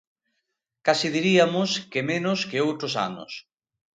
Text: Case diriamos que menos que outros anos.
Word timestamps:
Case 0.87 1.07
diriamos 1.15 1.69
que 1.91 2.01
menos 2.11 2.39
que 2.49 2.63
outros 2.67 2.93
anos. 3.09 3.31